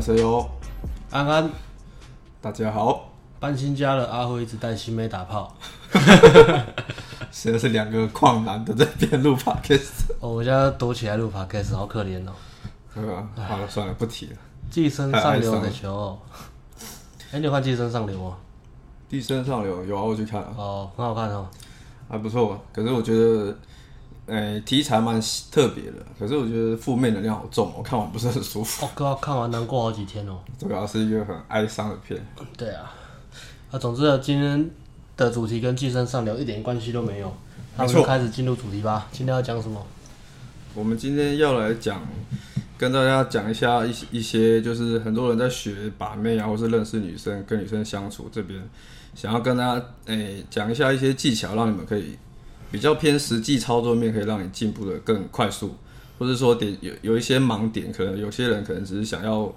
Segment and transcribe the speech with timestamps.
[0.00, 0.50] 大家好，
[1.10, 1.50] 安安，
[2.40, 3.12] 大家好。
[3.38, 5.54] 搬新家了，阿辉一直带新妹打炮。
[7.30, 10.10] 现在是两个矿男的在边录 podcast。
[10.20, 12.32] 哦，我家躲起来录 podcast，好可怜哦。
[12.94, 13.28] 对吧？
[13.46, 14.36] 好了，算了，不提了。
[14.70, 16.18] 寄生上流的球、哦。
[16.78, 18.38] 哎、欸，你有看《寄生上流》吗？
[19.10, 20.48] 《寄生上流》有啊，我去看了。
[20.56, 21.46] 哦，很好看哦，
[22.08, 22.58] 还不错。
[22.72, 23.54] 可是我觉得。
[24.30, 25.20] 哎、欸，题材蛮
[25.50, 28.86] 特别的，可是我觉得负面能量好重，我看完不是很舒服。
[28.86, 30.38] 哦，哥，看完难过好几天哦。
[30.56, 32.24] 主要是一个很哀伤的片。
[32.56, 32.94] 对啊，
[33.72, 34.70] 啊，总之呢，今天
[35.16, 37.34] 的主题跟寄生上流一点关系都没有。
[37.76, 39.08] 那我们开始进入主题吧。
[39.10, 39.84] 今天要讲什么？
[40.74, 42.00] 我们今天要来讲，
[42.78, 48.62] 跟大家讲一下一些一些，就是很多人在学把妹啊，或是认识女生、跟女生相处这边，
[49.16, 52.16] 想要跟大家哎讲、欸、一下一些技巧，让你们可以。
[52.70, 55.74] 比较偏实际操作面，可以让你进步的更快速，
[56.18, 59.52] 或者说点有有一些盲点，可能有些人可能只是想要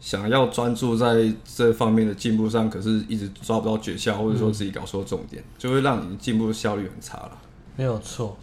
[0.00, 7.38] 想要专注在这方面的进步上，可是一直抓不到诀窍，或者说自己搞错重点，嗯、就会让你进步效率很差了。
[7.76, 8.36] 没有错，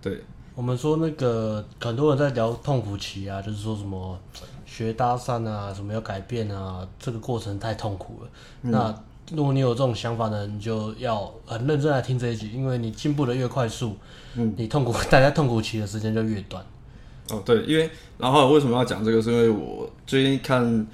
[0.00, 0.22] 对，
[0.54, 4.18] 我们说那个很多人在聊痛苦期啊，就是说什么
[4.64, 8.30] 学搭讪啊，什么要改变啊，这个过程太痛苦了。
[8.62, 13.96] 嗯、那如果你有这种想法的人，就要很认真来听这一集，因为你进步的越快速，
[14.34, 16.64] 嗯，你痛苦 大家痛苦期的时间就越短。
[17.30, 19.22] 哦，对，因为然后为什么要讲这个？
[19.22, 20.86] 是因为我最近看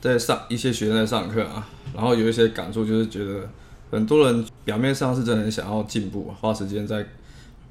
[0.00, 3.48] 在上一些学生在上课啊，然后有一些感触，就是觉得
[3.92, 6.98] 很多人表面上是真的很想要进步，花时间在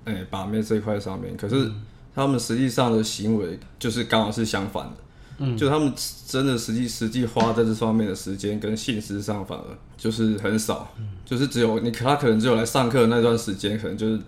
[0.06, 1.70] 哎、欸、把妹这一块上面，可是
[2.16, 4.94] 他们实际上的行为就是刚好是相反的。
[5.38, 5.94] 嗯，就他们
[6.28, 9.66] 真的实际实际花在这方面的时间跟心思上反而
[9.98, 14.20] 就是很少，嗯、就是只有你他可能只有来上课的那段时间，可能就是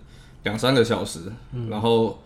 [0.42, 1.20] 两三个小时，
[1.54, 2.22] 嗯、然后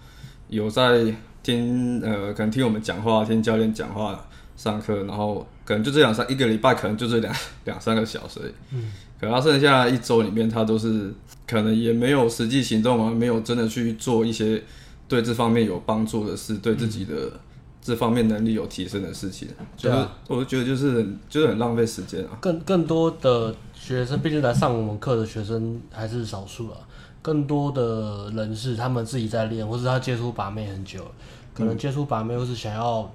[0.48, 1.14] 有在
[1.44, 7.32] 听呃，可能听我们讲话，听教练讲话上课，然后可能就这两三一个礼拜，可能就这两
[7.64, 8.40] 两三个小时，
[8.72, 8.90] 嗯，
[9.20, 11.14] 可能他剩下一周里面，他都是
[11.46, 14.60] 可能也没有实际行动啊，没有真的去做一些
[15.06, 17.14] 对这方面有帮助的事，对自己的。
[17.14, 17.40] 嗯
[17.82, 19.96] 这方面能力有提升的事情，就是
[20.28, 22.38] 我觉得就是很就是很浪费时间啊。
[22.40, 26.78] 更更多的学生，毕竟来上我们课的学生还是少数啊。
[27.20, 31.04] 更多的人是他们自己在练，或是他接触把妹很久，
[31.52, 33.10] 可能接触把妹或是想要、嗯、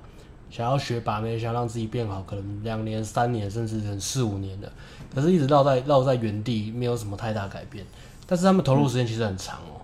[0.50, 4.70] 想要学把妹，想让自己变好，可能两年、三年，甚至四五年的，
[5.16, 7.86] 可是一直绕在绕在原地，没有什么太大改变。
[8.26, 9.82] 但是他们投入时间其实很长哦、喔。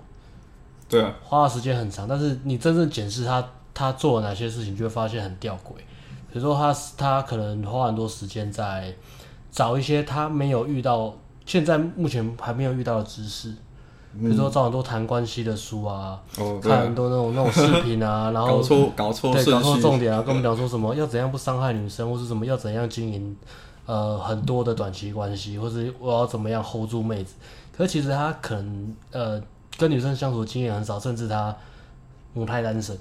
[0.89, 3.41] 对啊，花的时间很长，但是你真正检视他。
[3.73, 5.75] 他做了哪些事情，就会发现很吊诡。
[6.31, 8.93] 比如说他，他他可能花很多时间在
[9.51, 11.13] 找一些他没有遇到，
[11.45, 13.53] 现在目前还没有遇到的知识。
[14.19, 23.35] 比如说找很多谈关系的书啊，嗯、看很多那种那种视频啊，然后搞错搞错对搞错重点啊，跟我们讲说什么要怎样不伤害女生，或是什么要怎样经营
[23.87, 27.33] 呃很多的短期关系，或是我要怎么样 hold 住妹子。
[27.75, 29.41] 可是其实他可能呃
[29.79, 31.55] 跟女生相处的经验很少，甚至他
[32.33, 32.95] 母胎单身。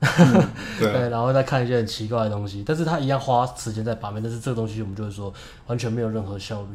[0.00, 0.48] 嗯、
[0.78, 5.32] 对， 对，然后再看一些很奇怪的东西，但是他一样花时间在把妹，但是这个东西我们就会说
[5.66, 6.68] 完全没有任何效率。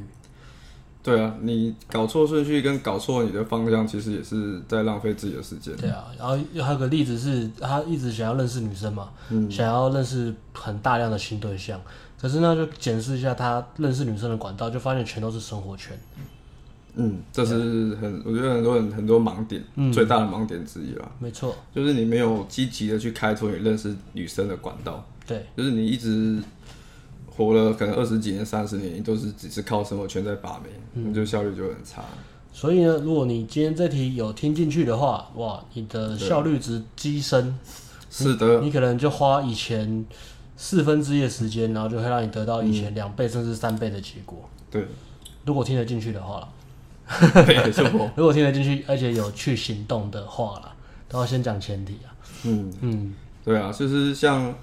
[1.02, 5.76] 对啊，你搞错顺序跟搞错你的方向，其实也是在浪费自己的时间。
[5.76, 11.78] 对啊，然后又还有个例子是，他一直想要认识女生嘛，嗯、想要认识很大量的新对象，
[12.18, 15.98] 可是呢，就检视一下他认识女生的管道，就发现全都是生活圈。
[16.96, 21.12] 嗯，这是很，我觉得很多人很多盲点，嗯、最大的盲点之一啦。
[21.18, 25.04] 没错，就是你没有积极的去开拓你认识女生的管道。
[25.26, 26.40] 对，就是你一直
[27.26, 32.04] 活了可能二十几年、三十年，你都是只是靠生活圈在把妹，你、嗯、就效率就很差。
[32.52, 37.58] 所以呢，如果你今天这题有听进去的话，哇，你的效率值激升。
[38.12, 40.06] 是的你，你可能就花以前
[40.56, 44.48] 四分之一的时间，然后就会让你得到以前两倍甚至三倍的结果。
[44.70, 44.86] 对，
[45.44, 46.48] 如果听得进去的话。
[47.48, 47.84] 没错，
[48.16, 50.74] 如果听得进去，而且有去行动的话啦，
[51.08, 52.10] 都要先讲前提啊。
[52.44, 53.14] 嗯嗯，
[53.44, 54.54] 对啊，就是像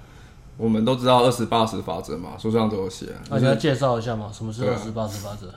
[0.57, 3.07] 我们都知道二十八十法则嘛，书上都有写。
[3.29, 4.31] 那你要介绍一下嘛？
[4.31, 5.51] 什么是二十八十法则？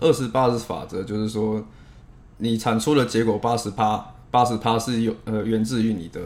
[0.00, 1.62] 二十八十法则就是说，
[2.38, 6.20] 你产出的结果八十趴，八十趴是有呃源自于你的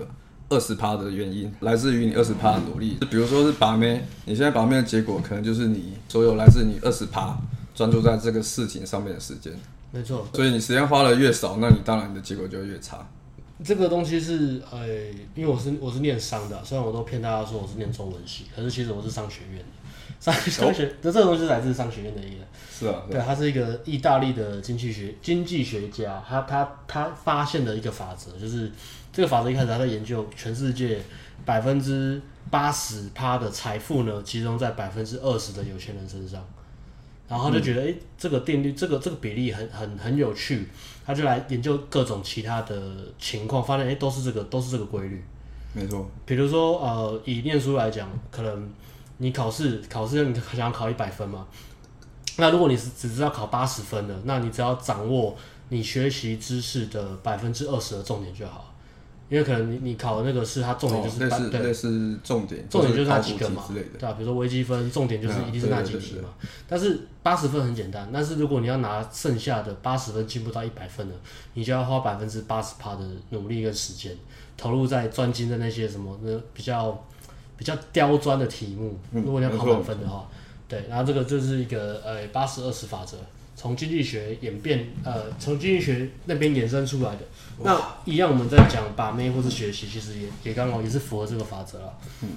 [0.48, 2.96] 二十趴的原因，来自于你二十趴的努力。
[3.00, 7.36] 就比如说是把妹，你现在把妹的结果，可能就是你所有来自你二十趴
[7.74, 9.52] 专注在这个事情上面的时间。
[9.94, 13.06] 没错，所以你时间花的越少，那你当然你的结果就会越差。
[13.64, 19.66] 这个东西是，呃、欸，因为我是我是念商的，虽然我都骗大家说我是念中文系，可是其实我是商学院的。
[20.18, 22.44] 商商学，那、哦、这个东西是来自商学院的一个。
[22.76, 22.92] 是啊。
[22.92, 28.72] 是啊对，他是一个意大利的经济学经济学家，他他他发现的一个法则，就是
[29.12, 31.00] 这个法则一开始他在研究全世界
[31.44, 32.20] 百分之
[32.50, 36.44] 八十趴的财富呢，集中在百分之二十的有钱人身上。
[37.26, 40.68] 然后他就觉得，哎、这个定律，这个这个比例很很很有趣，
[41.06, 45.24] 他就来研究各种其他的情况，发现，哎、欸，都是这个，都是这个规律。
[45.72, 46.08] 没错。
[46.26, 48.70] 比如说，呃，以念书来讲，可能
[49.18, 51.46] 你考试考试你想要考一百分嘛，
[52.36, 55.34] 那如果你是只知道考八十分的，那你只要掌握
[55.70, 58.73] 你学习知识的百分之二十的重点就好。
[59.30, 64.12] 因为可能你你考的那个是它重点就是类似类似重点，重点就是那几个嘛，对吧？
[64.12, 66.28] 比如说微积分，重点就是一定是那几题嘛。
[66.68, 71.14] 但是八十分很简单，但是如果你要拿剩下的八十分进步到一百分的，
[71.54, 73.00] 你就要花百分之八十趴的
[73.30, 74.14] 努力跟时间
[74.56, 77.04] 投入在专精的那些什么那比较
[77.56, 78.98] 比较刁钻的题目。
[79.10, 80.28] 如果你要考满分的话，
[80.68, 83.16] 对，然后这个就是一个呃八十二十法则。
[83.56, 87.20] 从经济学演变，呃，从经济学那边衍生出来的。
[87.62, 91.92] 那一样，我们在讲把妹或是学习，其实也也刚好也是符合这个法则啊。
[92.22, 92.30] 嗯。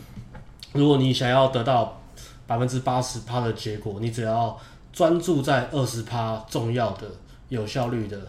[0.73, 1.99] 如果你想要得到
[2.45, 4.59] 百分之八十趴的结果，你只要
[4.93, 7.09] 专注在二十趴重要的、
[7.49, 8.27] 有效率的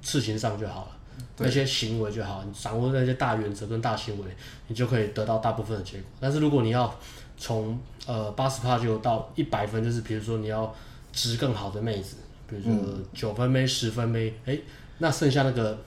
[0.00, 0.88] 事情上就好了。
[1.36, 4.24] 那些行为就好，你掌握那些大原则跟大行为，
[4.68, 6.06] 你就可以得到大部分的结果。
[6.20, 6.94] 但是如果你要
[7.36, 10.74] 从呃八十趴就到一百分，就是比如说你要
[11.12, 12.16] 值更好的妹子。
[12.46, 12.72] 比如说
[13.14, 14.62] 九分妹、十分妹，哎、欸，
[14.98, 15.78] 那剩下那个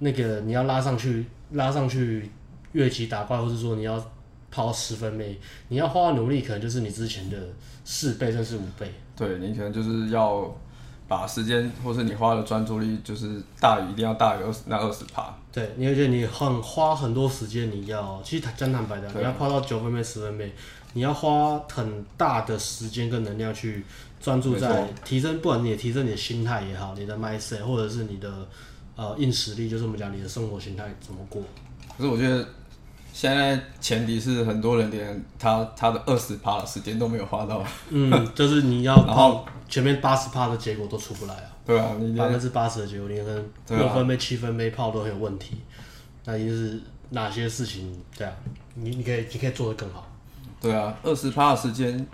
[0.00, 2.28] 那个你要拉上去，拉上去
[2.72, 4.04] 越级打怪，或是说你要
[4.50, 5.38] 抛十分妹，
[5.68, 7.36] 你要花的努力可能就是你之前的
[7.84, 8.92] 四倍甚至五倍。
[9.14, 10.52] 对，你可能就是要
[11.06, 15.32] 把时间，或是你花的专注力，就是大于一定要大于二十那二十趴。
[15.52, 20.52] 对，你而且你很花很多时间，你要其实讲坦白的，你要抛到九分妹、十分妹，
[20.94, 23.84] 你要花很大的时间跟能量去。
[24.22, 28.30] 专注在提升，不管你提升你的心态也好，你的 mindset，或者是你的
[29.00, 31.40] 呃硬实力，就是我们讲你的生活形态怎么过。
[31.96, 32.46] 可是我觉得
[33.14, 37.64] 现在前提是很多人连他他的二十趴的时间都没有花到。
[37.88, 41.48] 嗯，就是你要 然后前面八十趴的结果都出不来啊。
[41.64, 45.56] 对啊，你百分之八十的结果，你可能六分没七分没泡都很有问题。
[46.26, 47.98] 那一定是哪些事情？
[48.18, 48.32] 对啊，
[48.74, 50.06] 你你可以你可以做得更好。
[50.60, 52.06] 对啊，二十趴的时间。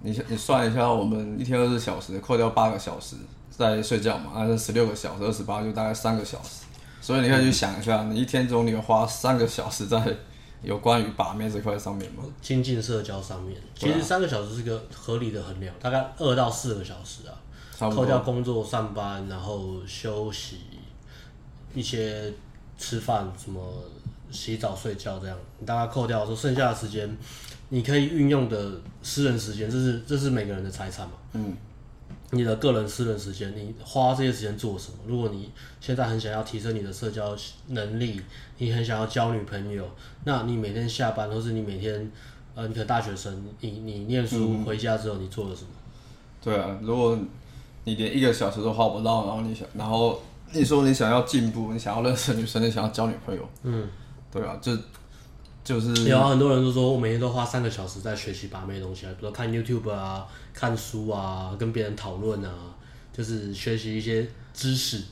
[0.00, 3.16] 你你算一下，我们一天二十四小时，扣掉八个小时
[3.58, 6.64] 在睡觉嘛，那是十六个小时，二十八就大概三个小时。
[7.00, 10.00] 所以你可以去想一下，你一天中你有花三个小时在
[10.62, 12.22] 有关于把妹这块上面吗？
[12.40, 17.34] 亲近社交上面，其实三个小时是个合理的衡量，大概二到四个小时啊。
[17.78, 20.58] 扣掉工作、上班，然后休息，
[21.72, 22.32] 一些
[22.76, 23.60] 吃饭、什么
[24.32, 27.16] 洗澡、睡觉这样，你大概扣掉说剩下的时间。
[27.68, 31.12] 你可以运用的私人时间，这是这是每个人的财产嘛？
[31.34, 31.56] 嗯，
[32.30, 34.98] 你的个人私人时间，你花这些时间做什么？
[35.06, 37.34] 如果你现在很想要提升你的社交
[37.68, 38.20] 能力，
[38.58, 39.88] 你很想要交女朋友，
[40.24, 42.10] 那你每天下班，或是你每天，
[42.54, 45.70] 呃，你可能大学生，你你念书回家之后，你做了什么？
[46.42, 47.18] 对啊，如果
[47.84, 50.20] 你连一个小时都花不到，然后你想，然后
[50.52, 53.88] 你说你想要进步，你想要认识女生，你想要交女朋友，嗯，
[54.30, 54.76] 对啊，就。
[55.64, 62.50] 就是有很多人都说，我每天都花三个小时在学习把妹东西啊，比如说看 YouTube 啊、看书啊、跟别人讨论啊，
[63.12, 65.02] 就是学习一些知识。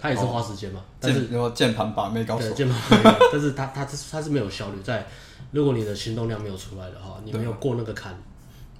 [0.00, 5.06] 他也是花时间嘛，但是键盘把妹高手，键盘把妹， 但是他他他是没有效率，在
[5.52, 8.12] 如果你的行动量没有出来的话，你没有过那个坎，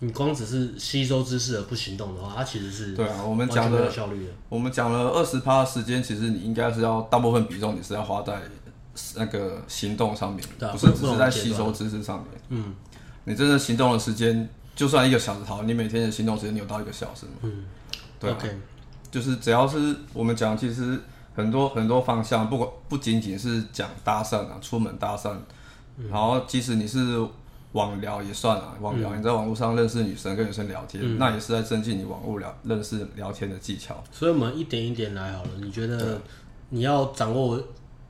[0.00, 8.42] 你光只是吸收知识而不行动的话，它其实是对啊，我们讲的效率的，我们讲了二十趴的时间，其实你应该是要大部分比重你是要花在。
[9.16, 12.28] 那个行动上面，不是只是在吸收知识上面。
[12.50, 12.74] 嗯，
[13.24, 17.32] 你真的行动的时间，就算一个小时好，你每天的行动时间你有到一个小时吗？
[17.42, 17.64] 嗯，
[18.20, 18.38] 对啊，
[19.10, 20.98] 就是只要是我们讲，其实
[21.34, 25.34] 很多很多方向，不管不仅仅是讲搭讪啊，出门搭讪，
[26.10, 27.18] 然后即使你是
[27.72, 34.02] 网聊也算啊，网聊你在网络上认识女生，跟女生聊天，那也是在增进你网络聊认识聊天的技巧。
[34.10, 35.50] 所以我们一点一点来好了。
[35.62, 36.20] 你觉得
[36.68, 37.58] 你要掌握？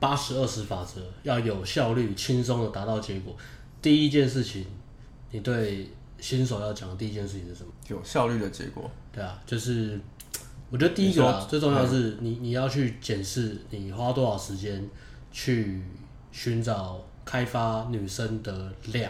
[0.03, 3.33] 八十二十法则要有效率、轻松的达到结果。
[3.81, 4.65] 第一件事情，
[5.31, 7.71] 你对新手要讲的第一件事情是什么？
[7.87, 8.91] 有效率的结果。
[9.13, 9.97] 对啊，就是
[10.69, 14.85] 我觉得第一个啊，最重要的是你你要去检视你花多少时间
[15.31, 15.81] 去
[16.33, 19.09] 寻找开发女生的量，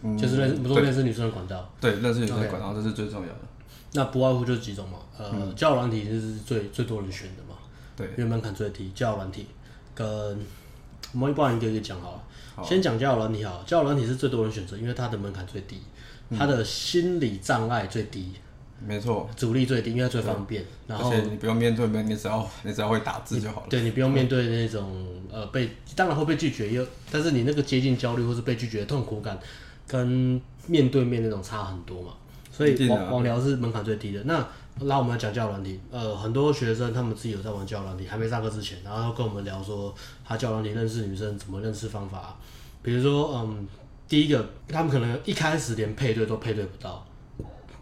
[0.00, 1.70] 嗯、就是认不多认识女生的管道。
[1.78, 3.40] 对，认识女生的管道，这是最重要的。
[3.92, 7.58] 那不外乎就是几种嘛，呃，嗯、交友软体就是最最多人选的嘛，
[7.94, 9.46] 对，因为门槛最低，交友软体。
[9.94, 10.06] 跟
[11.12, 12.22] 我们一般人一个一个讲好了，
[12.56, 15.80] 好，先讲交友软体好，交友软体是最多人选择，因为它的门槛最低，
[16.36, 18.32] 它的心理障碍最低，
[18.84, 20.64] 没错，阻力最低，因为最方便。
[20.86, 23.66] 然后而且你不用面对面，你只要你只要会打字就好了。
[23.70, 29.38] 对，你不用面对那种呃被，当然会被拒绝，又但是你那个接近焦虑或是被拒绝的痛苦感，
[29.86, 32.14] 跟面对面那种差很多嘛。
[32.50, 34.22] 所以网网聊是门槛最低的。
[34.24, 34.46] 那
[34.80, 42.36] 那我们来讲交友软体，呃，很多学生他们自己有在玩交友软体，还没上课之前，然后跟我们聊说他交友软体认识女生怎么认识方法，
[42.82, 43.66] 比如说嗯，
[44.08, 47.06] 第一个他们可能一开始连配对都配对不到。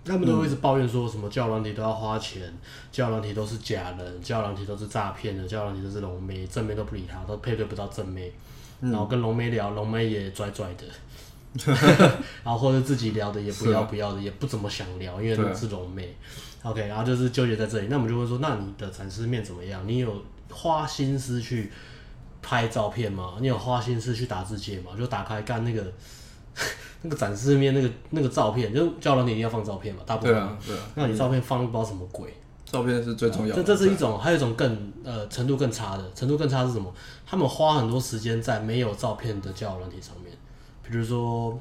[0.05, 2.53] 他们都会一直抱怨说什么交友软体都要花钱，
[2.91, 8.33] 交友软体都是假人，交友软体都是诈骗的，交友软体都是龙妹，正妹都不理他，都配对不到正妹，
[8.81, 10.85] 然后跟龙妹聊，龙妹也拽拽的，
[12.43, 16.13] 然后或者自己聊的也不要不要的，也不怎么想聊，因为都是龙妹。
[16.63, 17.89] OK，然后就是纠结在这里。
[17.89, 19.83] 那我们就会说，那你的展示面怎么样？
[19.87, 21.71] 你有花心思去
[22.41, 23.35] 拍照片吗？
[23.41, 24.93] 你有花心思去打字界吗？
[24.97, 25.93] 就打开干那个。
[27.05, 30.35] 那个展示面那个那个照片，就教人你一定要放照片嘛，大部分。
[30.35, 30.83] 对啊，对啊。
[30.95, 32.33] 那你照片放不知道什么鬼？
[32.65, 33.63] 照片是最重要的。
[33.63, 36.95] 这这是一种，还有一种更呃程度更差的，程度更差是什么？
[37.27, 40.33] 他们花很多时间在没有照片的交友软体上面，
[40.83, 41.59] 比如说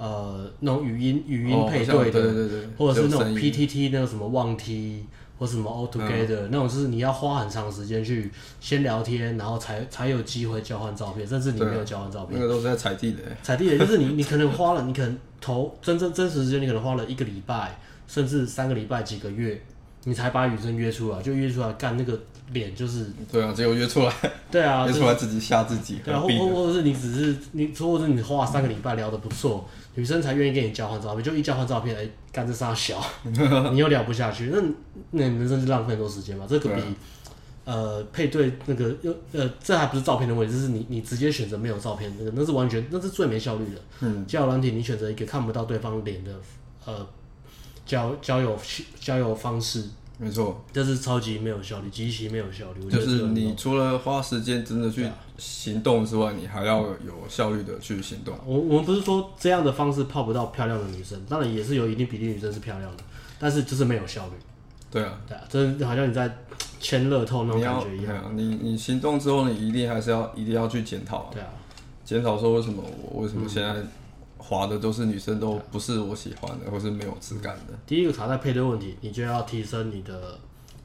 [0.00, 5.04] 呃那种语音语音配对对对对，或者是那种 PTT 那个什么忘 T。
[5.38, 8.30] 或什么 all together、嗯、那种，就是你要花很长时间去
[8.60, 13.22] 先聊天，然后才才有机会交换照片，甚至你没有交换照片，那个都是在踩地雷。
[13.42, 19.58] 踩地雷就是你，你可能花了，你可能头真真真实时间，你可能花了一个礼拜，甚至三个礼拜、几个月，
[20.04, 22.20] 你才把女生约出来，就约出来干那个
[22.52, 23.06] 脸就是。
[23.32, 24.12] 对啊，结果约出来。
[24.50, 26.00] 对啊，约出来自己吓自己。
[26.04, 29.66] 对啊，或或或者是你只是你，或者是你花三个礼拜聊得不错。
[29.94, 33.02] 女生才愿意跟你交换照片，就一交换照片，哎、欸，干这仨小，
[33.72, 34.62] 你又聊不下去，那
[35.10, 36.46] 那人生就浪费很多时间嘛。
[36.48, 36.84] 这个比、啊、
[37.64, 43.80] 呃配对那个又呃，这还不是照片的问题，就是你你直接选择没有照片那个，那是完全那是最没效率的。
[44.00, 46.30] 嗯，交友软体你选择一个看不到对方脸的
[46.84, 47.06] 呃
[47.84, 48.56] 交交友
[49.00, 49.84] 交友方式。
[50.22, 52.90] 没错，这是超级没有效率，极其没有效率。
[52.90, 55.08] 就是你除了花时间真的去
[55.38, 58.38] 行动之外，你还要有效率的去行动。
[58.44, 63.02] 我我们不是说这样的方式泡不到漂亮的女生，当然也是有一定比例女生是漂亮的，
[63.38, 64.32] 但是就是没有效率。
[64.90, 66.30] 对啊，对啊，这好像你在
[66.78, 68.30] 签乐透那种感觉一样。
[68.34, 71.18] 你你，你行动之后，你一定还是要一定要去检讨。
[71.20, 71.48] 啊对啊，
[72.04, 73.88] 检讨说为什么我为什么现在、嗯。
[74.40, 77.74] 滑的都是女生，都不是我喜欢的，或是没有质感的。
[77.86, 80.38] 第一个卡在配对问题，你就要提升你的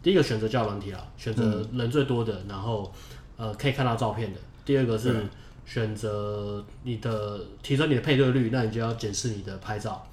[0.03, 2.91] 第一个选择交友软体啦，选择人最多的，嗯、然后
[3.37, 4.39] 呃可以看到照片的。
[4.65, 5.25] 第二个是
[5.65, 10.05] 选择你的提升你的配对率，那你就要检视你的拍照。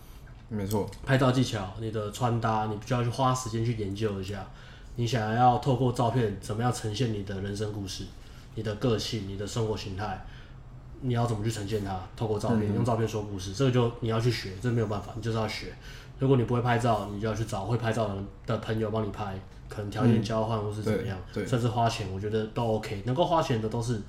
[0.49, 4.47] 没错，拍照技巧、你的穿搭，你就要去花时间去研究一下。
[4.97, 8.05] 你想要透过照片怎么样呈现你的人生故事、
[8.55, 10.23] 你的个性、你的生活形态。
[11.03, 12.01] 你要怎么去呈现它？
[12.17, 15.67] 透过照片，用照片说故事，这个就你要去学，这没有办法，你就是要学。
[16.19, 18.15] 如果你不会拍照，你就要去找会拍照的
[18.47, 19.37] 的朋友帮你拍，
[19.69, 23.03] 可能条件交换或是怎么样，甚至花钱，我觉得都 OK。
[23.05, 24.01] 能够花钱的都是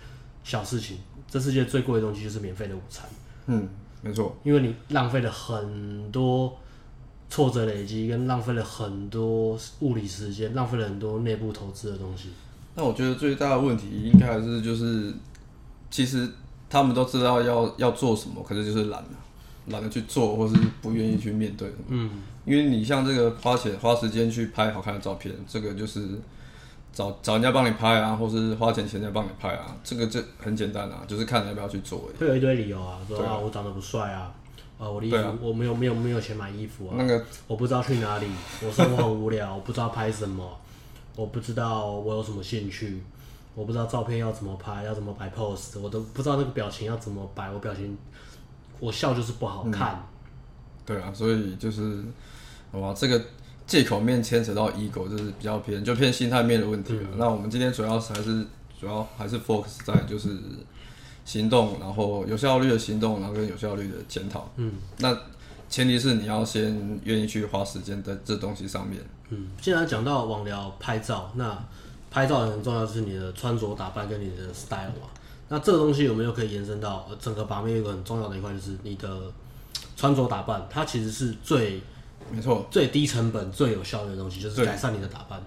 [0.43, 0.99] 小事情。
[1.27, 3.09] 这世界最贵的东西就是免费的午餐。
[3.47, 3.67] 嗯，
[4.03, 4.37] 没错。
[4.43, 6.55] 因为你浪费了很多
[7.27, 12.29] 挫折累积，跟浪费了很多物理时间，浪费了很多内部投资的东西。
[12.75, 15.11] 那我觉得最大的问题应该还是就是，
[15.89, 16.29] 其实。
[16.73, 19.09] 他们都知道要要做什么，可是就是懒了，
[19.67, 21.71] 懒得去做，或是不愿意去面对。
[21.87, 22.09] 嗯，
[22.45, 26.19] 因为你像这个花钱花时间去拍好看的照片，这个就是
[26.91, 32.19] 找找人家帮你拍啊，或是花钱请人家帮你拍啊，这个就很简单啊，就是看你要不要去做而已。
[32.19, 34.33] 会有一堆理由啊，说啊我长得不帅啊，
[34.79, 38.25] 啊我的衣服、啊、我没有没有没有钱买衣服啊，那个我不知道去哪里，
[38.65, 40.59] 我生活很无聊，我不知道拍什么，
[41.15, 43.03] 我不知道我有什么兴趣。
[43.55, 47.51] 我不知道照片要怎么拍，要怎么摆 pose，我都不知道那个表情要怎么摆。
[47.51, 47.95] 我表情，
[48.79, 49.93] 我笑就是不好看。
[49.93, 50.03] 嗯、
[50.87, 52.03] 对啊，所以就是，
[52.71, 53.21] 哇，这个
[53.67, 57.07] 借口面牵扯到 ego，就是比较偏，就偏心态面的问题了。
[57.11, 58.43] 嗯、那我们今天主要还是
[58.79, 60.35] 主要还是 focus 在就是
[61.23, 64.49] 行动，然后有效率的行动，然后跟有效率的检讨。
[64.55, 65.15] 嗯，那
[65.69, 68.99] 前提是你要先愿意去花时间在这东西上面。
[69.29, 71.63] 嗯，既然讲到网聊拍照，那。
[72.13, 75.09] 拍照很重要，就是你的穿着打扮跟你的 style 嘛。
[75.49, 77.71] 那这个东西有没有可以延伸到整个把妹？
[77.71, 79.19] 有一个很重要的一块，就是你的
[79.97, 81.81] 穿着打扮，它其实是最
[82.31, 85.41] 没错最低成本最有效率的东西，就是改善你的打扮。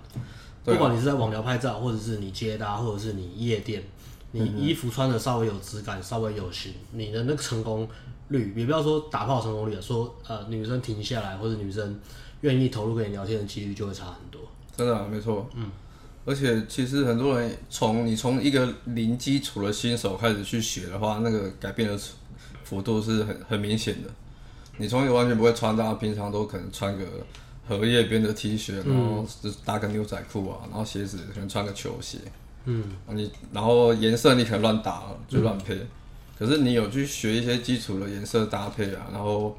[0.64, 3.80] 不管你是在网聊拍照，或者是你接搭，或者是你夜店，
[4.32, 7.88] 你衣服穿的稍微有质感，稍微有型，你的那个成功
[8.28, 11.99] 率，也不要说打炮成功率，说呃女生停下来，或者女生
[12.40, 14.40] 愿意投入跟你聊天的几率就会差很多。
[14.76, 15.70] 真的啊，没错，嗯。
[16.26, 21.99] 而且其实很多人从你从一个零基础的新手开始去学的话，那个改变的
[22.64, 24.11] 幅度是很很明显的。
[24.76, 27.04] 你从一个完全不会穿搭，平常都可能穿个
[27.66, 32.18] 荷叶边的 T 恤，然后就搭个牛仔裤啊，然后鞋子可能穿个球鞋，
[32.64, 35.88] 嗯，你然后颜色你可能乱搭就乱配，嗯、
[36.38, 39.56] 可是你有去学一些基础的颜色搭配啊，然后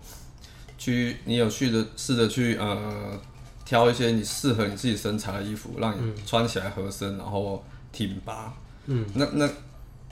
[0.77, 3.19] 去你有去的试着去呃
[3.67, 8.53] 挑一些你适合你自己身材的衣服，让你穿起来合身，然后挺拔，
[8.85, 9.49] 嗯，那那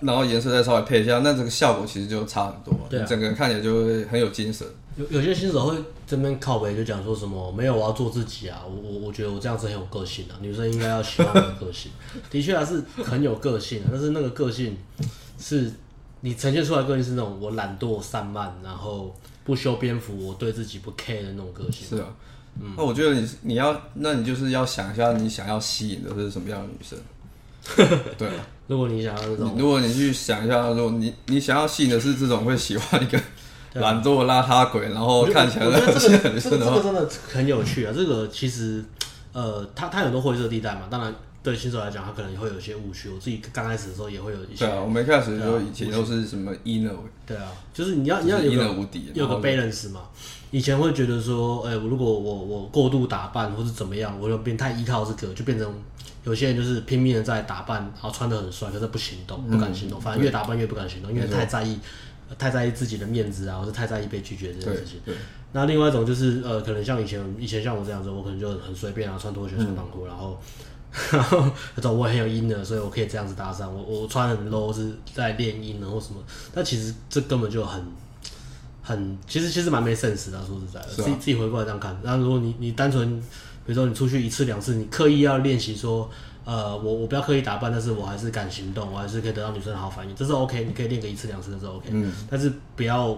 [0.02, 4.68] 然后颜色再稍微配一下，那这个效果其实就差很多，对、啊，你整个人看起来就会很有精神。
[4.98, 8.62] 有有些新手会这边靠北就讲说什么没有，我要做自己啊！
[8.66, 11.90] 我我我觉得我这样子很有个性啊，女生应该要喜欢我的个性。
[12.30, 14.78] 的确还是很有个性啊，但是那个个性
[15.40, 15.72] 是
[16.20, 21.88] 你呈现出来的个性是那种我懒惰散漫，然后不修边幅，我对自己不 care 的那种个性。
[21.90, 22.08] 是啊，
[22.60, 27.00] 嗯，那我觉得你你要，那你就是要想一下你想要吸引的是什么样的女生。
[28.18, 33.20] 对啊，如果你想要这种，如果你去想一下，如果你你想要吸引的是这种会喜欢一个。
[33.78, 37.92] 懒惰邋遢鬼，然后看起来很很这个这个真的很有趣啊！
[37.94, 38.82] 这个其实，
[39.34, 40.84] 呃，它它有很多灰色地带嘛。
[40.90, 43.10] 当然，对新手来讲，他可能也会有一些误区。
[43.10, 44.66] 我自己刚开始的时候也会有一些。
[44.66, 46.96] 对啊，我们一开始的时候以前都是什么 inner。
[47.28, 50.04] 对啊，就是你要你要有个有个 balance 嘛。
[50.56, 55.70] 以前会觉得说，哎，如果我我过度打扮或是怎么样，我就变太依靠这个，就变成
[56.24, 61.78] 有些人就是拼命的在打扮，然后穿的很帅，可是不行动，不敢行动，反正越打扮越不敢行动，因为太在意。
[62.40, 65.14] 太在意自己的面子啊，或者太在意被拒绝这件事情。
[65.52, 70.36] 那另外一种就是，呃，可能像以前，以前像我这样子，我可能就很随便啊，穿拖鞋、穿短裤，然后，
[71.12, 71.46] 然后，
[71.76, 73.70] 那 种我很有阴的，所以我可以这样子搭讪。
[73.70, 76.20] 我我穿很 low 是在练音的或什么，
[76.52, 77.80] 但其实这根本就很，
[78.86, 82.00] 很，其实其实蛮没 sense 的，说实在的，自己自己回过来这样看。
[82.04, 86.10] 那如果你你单纯，比如说你出去一次两次，你刻意要练习说。
[86.48, 93.18] 呃，我我不要刻意打扮，但是我还是敢行动，我还是可以得到女生的好反应，这是 OK，你可以练个一次两次，这是 OK，嗯，但是不要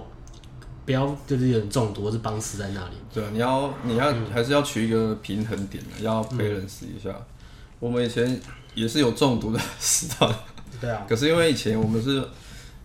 [0.85, 2.95] 不要就是有点中毒或是绑死在那里。
[3.13, 7.09] 对啊，你要你要、嗯、还是要取一个平衡点的，要 balance 一下。
[7.09, 7.25] 嗯、
[7.81, 8.39] 我们以前
[8.73, 10.33] 也是有中毒的 时段，
[10.79, 12.25] 对啊，可是因为以前我们是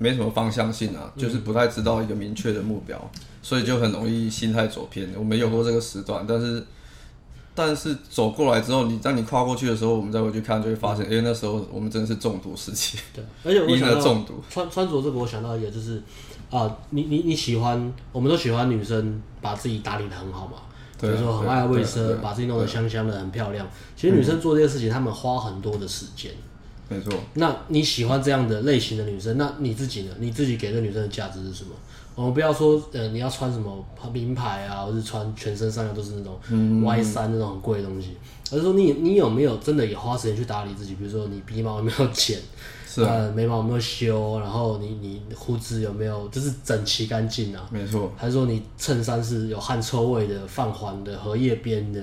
[0.03, 5.09] 没什么方向性啊，就是不太知道一个明确的目标，嗯、所以就很容易心态走偏。
[5.17, 6.63] 我们有过这个时段，但是。
[7.55, 12.99] 但是走过来之后，你当你跨过去的时候，我们再回去看，就会发现，哎、那时候我们真的是中毒时期。
[13.15, 15.99] 对，而且我想到中毒穿穿着这个，我想到一个就是，
[16.49, 20.63] 啊、呃，你你你喜欢，我们都喜欢女生把自己打理的很好嘛，
[20.99, 23.69] 比如说很爱卫生，把自己弄得香香的，很漂亮。
[23.95, 26.33] 其实女生做这些事情，她、嗯、们花很多的时间。
[26.89, 27.13] 没错。
[27.35, 30.15] 那你喜欢这样的类型的女生，那你自己呢？
[30.19, 31.71] 你自己给这女生的价值是什么？
[32.15, 38.11] 我们不要说，呃，你要穿什么名牌啊，或是穿全身上下都是那种 Y 三那种很贵的东西，
[38.51, 40.95] 而是说你你有没有真的也花时间去打理自己？
[40.97, 42.39] 比如说你鼻毛有没有剪，
[42.87, 47.67] 是啊、呃，眉毛有没有修，然后你你胡子有没有就是整齐干净啊？
[47.71, 48.13] 没错。
[48.15, 52.03] 还是说你衬衫是有汗臭味的、泛黄的、荷叶边的？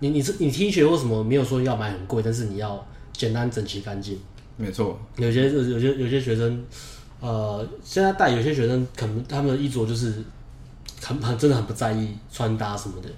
[0.00, 2.84] 你你是你 T 恤或什么没有说要买很贵，但是你要
[3.20, 4.18] 简单整齐干净。
[4.56, 4.98] 没错。
[5.16, 6.64] 有些有些有些学生。
[7.22, 10.24] 呃，现在带有些学生可能他们的衣着就是
[11.02, 13.10] 很很真的很不在意穿搭什么的，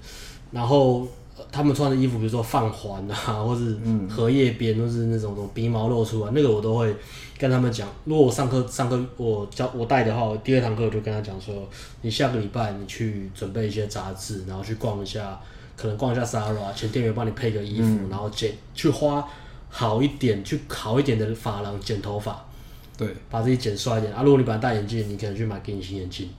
[0.51, 1.07] 然后
[1.49, 3.77] 他们穿的衣服，比如说泛黄啊， 或是
[4.09, 6.93] 荷叶边，都是那种种鼻毛露出来，那个我都会
[7.37, 7.87] 跟他们讲。
[8.03, 11.55] 如果我上课上课我教我带的话，我第二堂课我就跟他讲说，
[12.01, 15.39] 你下个礼拜你去准备一些杂志，然后去逛一下，
[15.77, 19.25] 可能逛一下 Zara，请店员帮你配个衣服，嗯、然后剪去花
[19.75, 22.45] 好一点，去好一点的发廊剪头发。
[22.95, 24.21] 对，把自己剪帅一点啊！
[24.21, 26.29] 如果你本来戴眼镜，你可能去买隐形眼镜，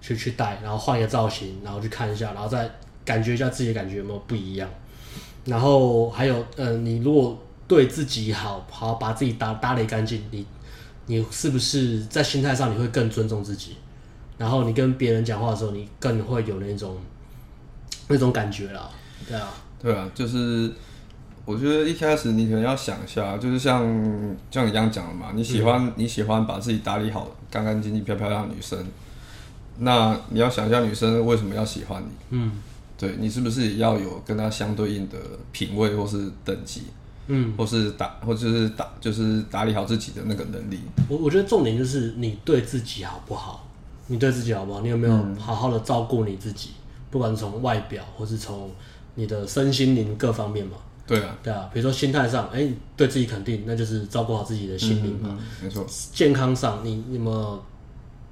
[0.00, 2.70] 去去戴，然后换一个造型，然后去看一下，然后再
[3.04, 4.70] 感觉一下自己的感觉有没有不一样。
[5.46, 10.46] 然后还有，嗯、呃，你如果对自己好，好把自己打打理干净，你
[11.06, 13.74] 你是不是在心态上你会更尊重自己？
[14.38, 16.96] 然后你跟别人讲话的时候，你更会有那种
[18.06, 18.88] 那种感觉啦。
[19.26, 20.72] 对啊，对啊，就是。
[21.46, 23.80] 我觉得一开始你可能要想一下，就是像
[24.50, 28.76] 像你刚刚讲的嘛，你喜欢、嗯、你喜欢把自己打理好、干干净净、漂漂亮的女生，
[29.78, 32.08] 那你要想一下女生为什么要喜欢你？
[32.30, 32.52] 嗯，
[32.98, 35.16] 对，你是不是也要有跟她相对应的
[35.52, 36.82] 品味或是等级？
[37.28, 40.80] 嗯，或是打或者是打就是打理好自己的那个能力。
[41.08, 43.68] 我我觉得重点就是你对自己好不好？
[44.08, 44.80] 你对自己好不好？
[44.80, 46.70] 你有没有好好的照顾你自己？
[46.70, 46.82] 嗯、
[47.12, 48.70] 不管是从外表或是从
[49.14, 50.76] 你的身心灵各方面嘛。
[51.06, 55.28] 对啊，对啊，比如说心态上，哎，对自己肯定，那就是照顾好自己的心灵嘛。
[55.30, 55.86] 嗯嗯、没错。
[56.12, 57.62] 健康上，你有没有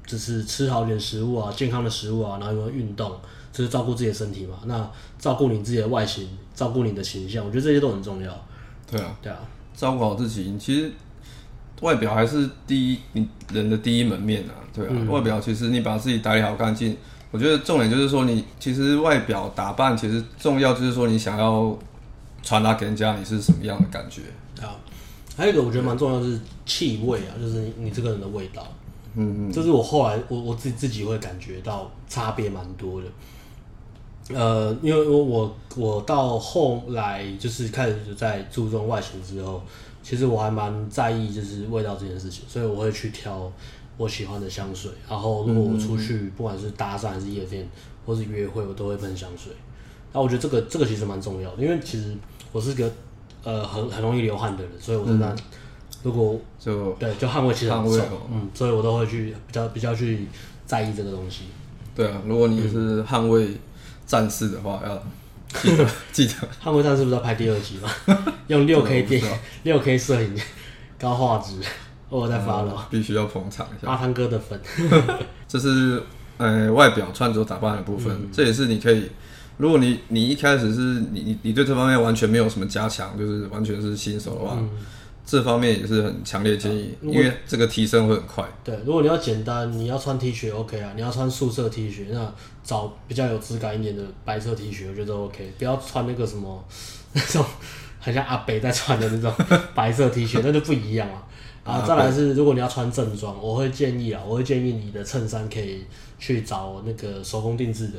[0.07, 3.13] 就是吃好点食物啊，健康的食物啊，然后有没有运动，
[3.53, 4.59] 就是照顾自己的身体嘛。
[4.67, 8.47] 那照顾你自己的外形，照顾你的形象，我觉得这些都很重要。
[8.91, 9.39] 对啊，对啊，
[9.77, 10.91] 照顾好自己，你其实
[11.81, 14.55] 外表还是第一，你人的第一门面啊。
[14.75, 16.97] 对啊，嗯、外表其实你把自己打理好干净，
[17.31, 21.79] 我觉得重点就是说，你其实外表打扮其实重要，就是说你想要
[22.45, 24.23] 传达给人家你是什么样的感觉
[24.63, 24.77] 啊。
[25.37, 28.65] 还有一个我觉得蛮重要的是气味啊，就是你你这个人的味道。
[29.17, 33.09] 嗯嗯，这是我后来我我自己自己会感觉到差别蛮多的。
[34.29, 39.63] 呃，因为我我我到后来就是开始在注重外形之后，
[40.03, 43.53] 其实我还蛮在意就是味道这件事情，所以我会去挑
[43.97, 44.91] 我喜欢的香水。
[45.09, 47.69] 然后如果我出去，不管是搭讪还是夜店
[48.07, 49.53] 或是约会，我都会喷香水。
[50.13, 52.17] 那我觉得这个这个其实蛮重要的，因为其实
[52.55, 52.91] 我是个
[53.43, 55.37] 呃很很容易流汗的人，所以我真的
[56.05, 58.01] 如果就对就汗味其实很重，
[58.33, 60.29] 嗯，所以我都会去比较比较去
[60.65, 61.47] 在意这个东西。
[61.95, 63.59] 对啊，如果你是捍卫。
[64.07, 65.03] 战士的话要
[65.63, 67.89] 记得 记得，捍卫战士不是要拍第二集吗？
[68.49, 70.39] 用六 K 电六 K 摄影
[71.01, 71.55] 高画质，
[72.11, 73.91] 我在发了，必须要捧场一下。
[73.91, 74.61] 阿汤哥的粉，
[75.49, 76.03] 这是
[76.37, 79.11] 呃外表穿着打扮的部分，嗯、这也是你可以，
[79.57, 80.81] 如果你你一开始是
[81.13, 84.57] 你你你对这方面完全没有什么加强，就是完全是新手的话。
[84.59, 84.69] 嗯
[85.27, 88.45] 这方面也是很强烈建议，因为这个提升会很快。
[88.63, 92.31] 对，如果你要简单，你要穿 T 恤 OK 啊，你要穿素色 T 恤，那
[92.63, 95.51] 找比较有质感一点的白色 T 恤，我觉得 OK。
[95.57, 96.63] 不要穿那个什么
[97.15, 97.43] 那种
[97.99, 99.33] 很像阿北在穿的那种
[99.75, 101.25] 白色 T 恤，那就不一样啊。
[101.65, 105.87] 啊，再来是如果你要穿正装，我会建议啊，我会建议你的衬衫可以
[106.19, 107.95] 去找那个手工定制的，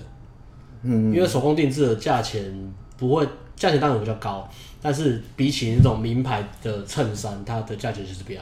[0.86, 4.50] 嗯，因为手工定制的价钱不会，价钱当然比较高。
[4.82, 8.42] 但是比起那种名牌的衬衫，它的价钱其实比较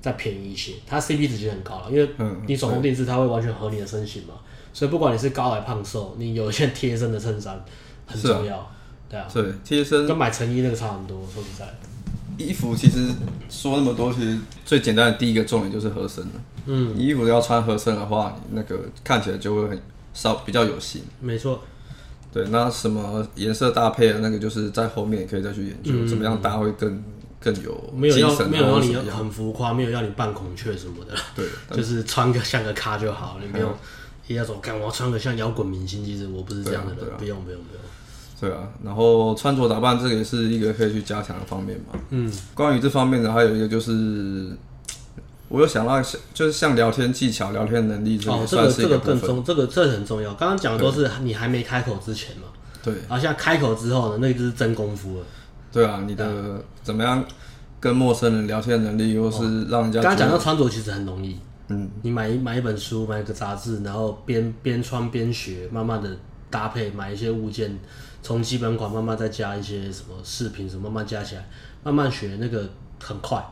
[0.00, 2.10] 再便宜一些，它 CP 值其实很高了，因为
[2.48, 4.34] 你手工定制，它会完全合你的身形嘛，
[4.72, 7.64] 所以不管你是高矮胖瘦，你有一件贴身的衬衫
[8.06, 8.66] 很重要，啊
[9.08, 10.04] 对啊，对，贴身。
[10.04, 11.64] 跟买成衣那个差很多，说实在，
[12.36, 13.06] 衣服其实
[13.48, 16.32] 说那么多，其实最简单的第一个重点就是合身了，
[16.66, 19.80] 嗯，衣服要穿合身的话，那个看起来就会很
[20.18, 21.62] 稍比较有型，没错。
[22.32, 27.00] 对，那什么颜色搭配的那个，就是在后面也可以再去研究，嗯、怎么样搭会更
[27.40, 27.72] 更有。
[27.94, 31.14] 没有要没有让你很浮夸，没有要你扮孔雀什么的。
[31.36, 33.70] 对， 就是穿个像个咖就好，你不用
[34.24, 36.04] 一定要说，看我要穿个像摇滚明星。
[36.04, 37.82] 其实我不是这样的人，不用不用不用。
[38.40, 41.98] 对啊，然后穿着打扮这个也是一个可以去加强的方面嘛。
[42.10, 44.50] 嗯，关于这方面的还有一个就是。
[45.48, 46.02] 我有想到，
[46.34, 50.34] 就是像聊天技巧、聊天能力这个，算是一个这个这个更重，这个这个很重要。
[50.34, 52.48] 刚刚讲的都是你还没开口之前嘛。
[52.82, 52.92] 对。
[53.08, 55.24] 然后现在开口之后呢，那个就是真功夫了。
[55.72, 57.24] 对啊，你的怎么样
[57.80, 60.02] 跟陌生人聊天能力，又是让人家。
[60.02, 61.38] 刚刚讲到穿着其实很容易。
[61.68, 61.90] 嗯。
[62.02, 66.10] 你买一买一本书，买一个杂志，然后边边穿边学，慢慢的
[66.50, 67.78] 搭配，买一些物件，
[68.22, 71.48] 从基本款慢慢再加一些什么饰品什么，慢慢加起来，
[71.82, 72.68] 慢慢学，那个
[73.02, 73.42] 很快。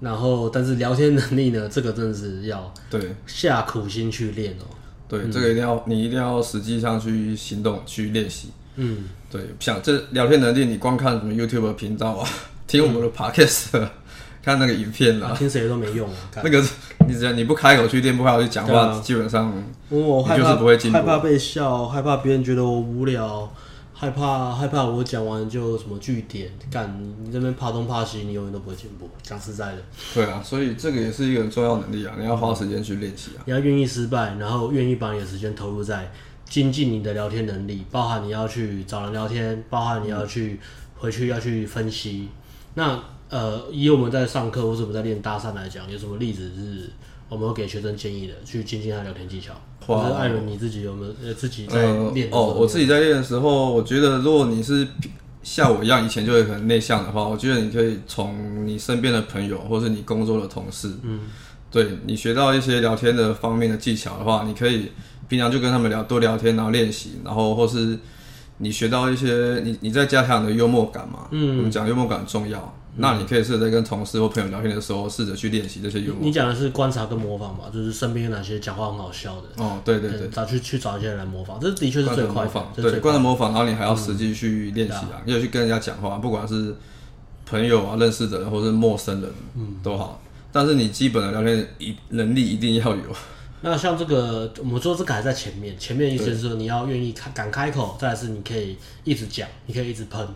[0.00, 1.68] 然后，但是聊天能力呢？
[1.68, 4.64] 这个真的是要对下苦心去练哦。
[5.08, 8.48] 对，嗯、这个一定要你一定要实际上去行动去练习。
[8.76, 12.28] 嗯，对，像这聊天能力，你光看什么 YouTube 频道啊，
[12.68, 13.88] 听我们的 Podcast，、嗯、
[14.44, 16.16] 看那个影片啊，听谁都没用啊。
[16.44, 16.62] 那个
[17.08, 19.50] 你只要你不开口去练，不开口去讲话，啊、基本上
[19.88, 23.50] 我害怕就是不会进步，害怕被笑，害怕别人觉得我无聊。
[23.98, 29.08] 害怕害怕，我讲完就什么据点干，你这边怕东怕西，你永远都不会进步。
[29.22, 29.82] 讲实在的，
[30.12, 33.40] 对啊，所以这个也是一个重要能力啊，你要花时间去练习啊。
[33.46, 36.12] 你要愿意失败，然后愿意把你的时间投入在
[36.44, 40.60] 精进你的聊天能力，包含你要去找人聊天，包含你要去
[40.98, 42.28] 回去要去分析。
[42.74, 46.90] 那呃，以我们在上课或者我们在练搭讪来讲，有什么例子是
[47.30, 49.54] 我们会给学生建议的，去精进他聊天技巧？
[49.86, 51.80] 或者艾伦，你自己有没有呃自己在
[52.12, 52.28] 练？
[52.32, 54.86] 哦，我自己在练的时候，我觉得如果你是
[55.42, 61.20] 像我一样以前就会很内向的话，我觉得你可以从你身边的朋友或是你工作的同事，嗯，
[61.70, 64.90] 对你学到一些聊天的方面的技巧的话，你可以
[65.28, 67.96] 平常就跟他们聊，多聊天，然后练习，然后或是
[68.58, 72.74] 你学到一些，你你在加强你的幽默感嘛，嗯，我们讲幽默感很重要。
[72.98, 76.22] 那你可以试着在跟同事或朋友聊天的时候，试着去练习这些幽默。
[76.22, 77.64] 你讲的是观察跟模仿嘛？
[77.70, 79.62] 就是身边有哪些讲话很好笑的。
[79.62, 82.44] 哦，对对对，找去去找一些人来模仿，这的确是最快。
[82.44, 86.74] 模仿，对，观察模仿，然后你还要实际去练习啊，要去跟人家讲话，不管是
[87.44, 90.22] 朋友啊、认识的人或是陌生人，嗯，都好。
[90.50, 93.02] 但是你基本的聊天一能力一定要有。
[93.62, 100.26] 那像这个，我们说这个还在前面，前面的意思是说你要愿意开敢开口，再来是你可以一直讲，你可以一直喷。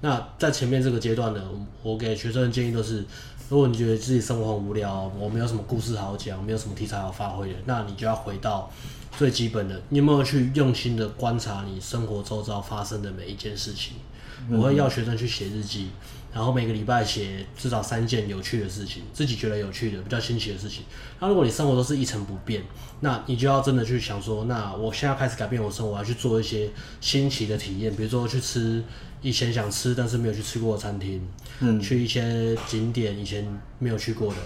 [0.00, 1.42] 那在前面这个阶段呢，
[1.82, 3.04] 我给学生的建议都是：
[3.48, 8.70] 如果你觉得自己生活很无聊，我没有什么故事好讲，没有什么题材好发挥的，那你就要回到
[9.16, 13.94] 最基本的，你有没有去用心的观察你生活周遭发生的每一件事情？
[14.50, 15.88] 我会要学生去写日记，
[16.34, 20.82] 然后每个礼拜写至少三件有趣的事情，自己觉得有趣的、比较新奇的事情。
[21.20, 22.64] 那如果你生活都是一成不变，
[23.00, 26.68] 那你就要真的去想说，那我现在开始改变我生活，我要去做一些
[27.00, 28.82] 新奇的体验，比如说去吃
[29.22, 31.22] 以前想吃但是没有去吃过的餐厅，
[31.60, 33.46] 嗯，去一些景点以前
[33.78, 34.36] 没有去过的。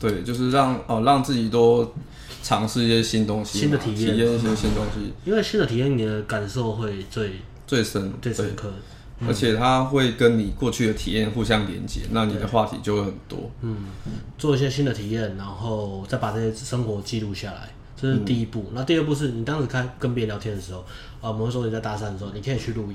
[0.00, 1.94] 对，就是让哦让自己多
[2.42, 5.12] 尝试一些新东西，新的体验，体验一些新东西。
[5.24, 7.32] 因为新的体验，你的感受会最
[7.66, 8.72] 最深、最深刻。
[9.26, 13.50] 而且它会跟你过去的体验互相连接，那你的话题就会很多。
[13.62, 13.76] 嗯，
[14.36, 18.70] 做一些新的体验，然后再把这些生活记录下来，这是第一步。
[18.72, 20.80] 那、嗯、第二步是你当时开跟别人聊天的时候，
[21.20, 22.94] 啊，我们说你在搭讪的时候，你可以去录音，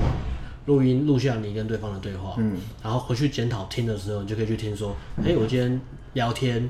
[0.68, 5.82] 录音录下你跟对方的对话，嗯，然后回去检讨听的时候，你就可以去听说，哎、欸，我今天
[6.14, 6.70] 聊天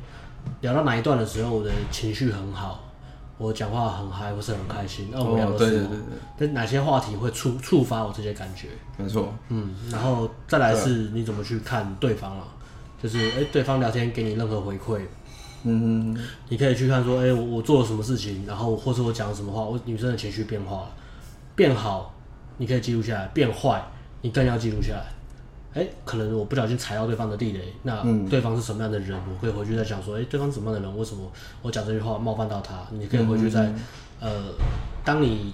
[0.62, 2.93] 聊到哪一段的时候，我的情绪很好。
[3.38, 5.10] 我讲话很嗨，不是很开心。
[5.12, 5.88] 那我们聊的是，
[6.38, 8.68] 那哪些话题会触触发我这些感觉？
[8.98, 12.48] 没错，嗯，然后再来是你怎么去看对方啊？
[13.02, 15.02] 就是哎、欸，对方聊天给你任何回馈，
[15.64, 16.18] 嗯，
[16.48, 20.92] 你可以去看说，哎、欸，我我做了什么事情，然后或是我讲了什么话，我女生的情绪变化了，
[21.56, 22.14] 变好，
[22.58, 23.84] 你可以记录下来；变坏，
[24.22, 25.06] 你更要记录下来。
[25.74, 29.20] 哎、欸，可能我不小心踩到对方的地雷，那对方是什么样的人？
[29.28, 30.98] 嗯、我可以回去再讲说，哎、欸，对方什么样的人？
[30.98, 31.32] 为什么
[31.62, 32.86] 我讲这句话冒犯到他？
[32.92, 33.76] 你可以回去再，嗯、
[34.22, 34.44] 呃，
[35.04, 35.52] 当你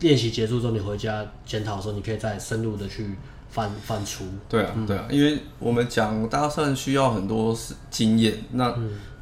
[0.00, 3.14] 练习结束之后，你回家检讨的时候，你可以再深入的去
[3.48, 4.22] 反反刍。
[4.48, 7.56] 对啊，对啊，因为我们讲搭讪需要很多
[7.90, 8.76] 经验，那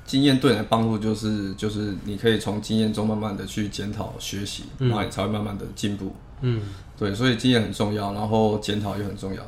[0.07, 6.15] 经验对你的帮助就是，就是你可以从经验中慢慢的去检讨学习，然后你才会慢慢的进步。
[6.41, 6.63] 嗯，
[6.97, 9.43] 对，所以经验很重要，然后检讨也很重要。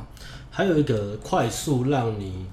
[0.50, 2.44] 还有一个快速让你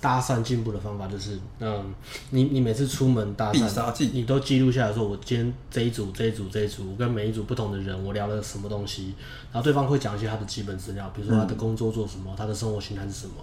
[0.00, 1.92] 搭讪进步的方法，就是，嗯，
[2.30, 9.14] 你你每次出门搭讪，你都记录下来说，我今天这一组、这一组、这一组，我跟每一组不同的人，我聊了什么东西，
[9.52, 13.34] 然后对方会讲一些他的基本资料，比如说他的工作做什么，他的生活形态是什么，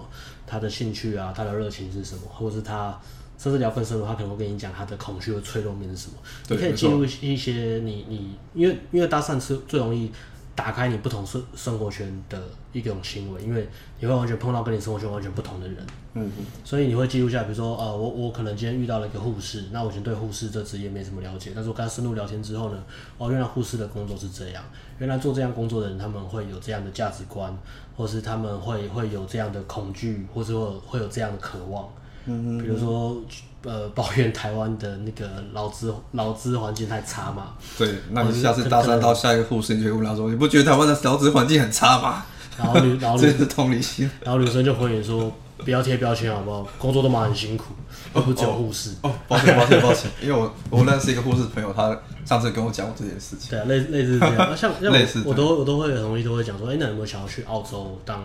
[0.47, 2.99] 他的兴趣啊，他的热情是什么，或者是他
[3.37, 6.17] 甚至聊更深入，他可能会跟你讲他的恐惧和脆弱面是什么，
[6.47, 10.11] 你可以记录一些你你，因为因为搭讪是最容易。
[10.57, 12.41] 打开你不同生生活圈的
[12.73, 15.77] 一种行为，因为你会完全碰到跟你生活圈完全不同的人，
[16.15, 22.83] 嗯哼，所以你会记录下，比如说，呃，我我可能今天遇到了一个护士，那我以前对护士这职业没什么了解，但是我跟他深入聊天之后呢，
[23.19, 24.63] 哦，原来护士的工作是这样，
[24.97, 27.55] 原来做这样工作的人他们会有这样的价值观，
[27.95, 31.87] 或是他们会会有这样的恐惧，或是会会有这样的渴望，
[32.25, 33.21] 嗯哼，比如说。
[33.63, 37.53] 呃， 抱怨台湾的那个劳资劳资环境太差嘛？
[37.77, 42.25] 对，那你下次搭讪到下一个护士，你就问他说：“你不觉得台湾的劳资环境很差吗？”
[42.57, 44.09] 然后女， 然后女这是同理心。
[44.23, 45.31] 然后女生就回应说
[45.63, 46.67] ：“不要贴标签好不好？
[46.77, 47.73] 工作都蛮很辛苦，
[48.15, 53.49] 又不只有护士。”哦，抱歉抱歉抱歉，因为我我认识一个护士朋友，他上次跟我讲过这件事情。
[53.51, 54.35] 对啊，类类似这样。
[54.57, 54.91] 像像
[55.25, 58.23] 我，我都我都会很容易都会讲说：“哎、欸，那有没有想要去澳洲当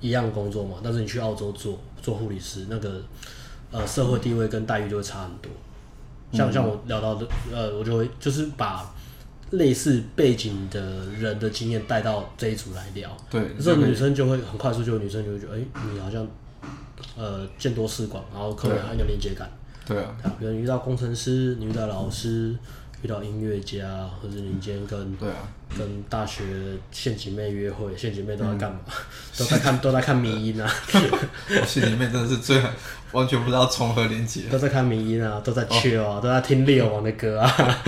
[0.00, 0.76] 一样工作嘛？
[0.82, 3.02] 但是你去澳洲做做护理师，那个。”
[3.70, 5.50] 呃，社会地位跟待遇就会差很多。
[6.32, 8.94] 像像我聊到的，呃，我就会就是把
[9.50, 13.10] 类似背景的人的经验带到这一组来聊。
[13.30, 16.26] 对，这女生就会很快速，就有女生就会觉得，哎、欸，你好像
[17.16, 19.50] 呃见多识广，然后可能很有连接感。
[19.86, 22.56] 对啊，比如你遇到工程师，你遇到老师。
[23.02, 23.86] 遇到音乐家，
[24.20, 25.36] 或者你今天跟对啊，
[25.76, 26.42] 跟大学
[26.90, 28.80] 现姐妹约会，现姐妹都在干嘛？
[28.88, 28.92] 嗯、
[29.38, 30.68] 都在看 都在看迷音啊！
[31.66, 32.60] 现姐妹真的是最
[33.12, 34.42] 完全不知道从何连接。
[34.50, 37.48] 都在看迷音啊，都在 chill 啊，哦、都在听六王的歌啊，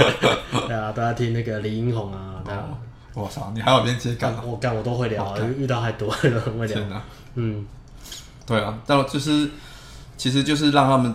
[0.69, 2.69] 对啊，都在听那个李英红啊，对啊。
[3.13, 4.33] 我操，你还有连接感？
[4.47, 6.77] 我干我都会聊，啊，遇到太多了，很会聊。
[6.77, 7.03] 天哪
[7.35, 7.67] 嗯，
[8.47, 9.51] 对啊，但就是
[10.17, 11.13] 其实就是让他们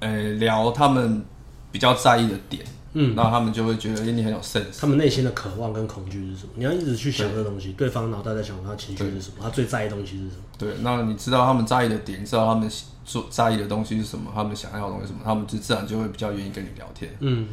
[0.00, 1.22] 诶、欸、聊他们
[1.70, 2.64] 比较在意的点。
[2.94, 4.80] 嗯，然后他们就会觉得，哎，你很有 sense。
[4.80, 6.52] 他们内心的渴望跟恐惧是什么？
[6.56, 10.42] 你要一直去想这个东西，对，对方脑袋在想他情绪是什么，他最在意的东西是什么？
[10.56, 12.70] 对，那你知道他们在意的点，你知道他们
[13.04, 14.30] 所在意的东西是什么？
[14.34, 15.20] 他们想要的东西是什么？
[15.24, 17.10] 他们就自然就会比较愿意跟你聊天。
[17.20, 17.48] 嗯，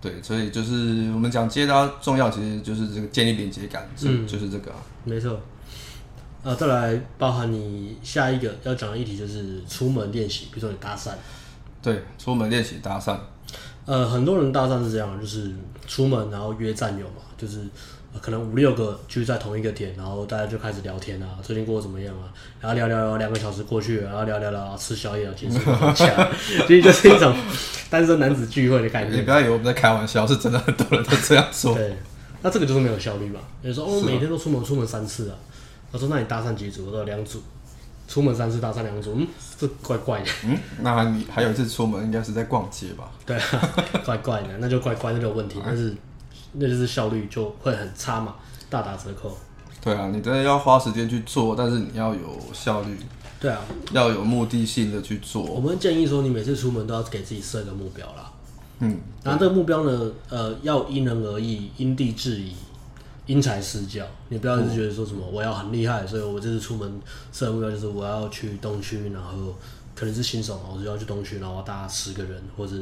[0.00, 4.78] 对，所以就是我们讲接搭重要，其实就是这个建立连接感，嗯，就是这个啊。
[5.04, 5.38] 没错。
[6.42, 11.10] 呃，再来包含你下一个要讲的议题就是出门练习，比如说你搭讪。
[11.82, 13.18] 对，出门练习搭讪。
[13.86, 15.50] 呃，很多人搭讪是这样，就是
[15.86, 17.60] 出门然后约战友嘛，就是、
[18.12, 22.28] 呃、可能五六个聚在同一个点，然后大家就开始聊天啊，最近过得怎么样啊？
[22.60, 26.28] 然后聊聊聊两个小时过去，然后聊聊聊吃宵夜啊，结束回家，
[26.66, 27.32] 其实就是一种
[27.88, 29.16] 单身男子聚会的感觉。
[29.16, 31.72] 你不要以为我们在开玩笑，是真的很多人都这样说。
[31.74, 31.96] 对，
[32.42, 33.40] 那这个就是没有效率嘛？
[33.62, 35.36] 有时候我每天都出门，出门三次啊。
[35.92, 37.40] 他说：“那你搭讪几组？”我说：“两组。”
[38.08, 39.26] 出门三次搭讪两组，嗯，
[39.58, 40.30] 这怪怪的。
[40.44, 43.10] 嗯，那你还有一次出门应该是在逛街吧？
[43.24, 45.60] 对啊，怪怪的，那就怪怪，那就有问题。
[45.64, 45.94] 但是
[46.52, 48.36] 那就是效率就会很差嘛，
[48.68, 49.36] 大打折扣。
[49.80, 52.98] 对啊，你真的要花时间去做，但是你要有效率。
[53.38, 53.60] 对啊，
[53.92, 55.42] 要有目的性的去做。
[55.42, 58.32] 我们建议说，你每次出门都要给自己设个目标啦。
[58.80, 62.54] 嗯，然后这个目标呢，呃，要因人而异，因地制宜，
[63.26, 64.06] 因材施教。
[64.28, 67.00] 你不要一直觉得说什么我要很厉害，所以我这次出门
[67.32, 69.54] 设的目标就是我要去东区，然后
[69.94, 72.76] 可能是新手嘛，我就要去东区，然后搭十个人，或者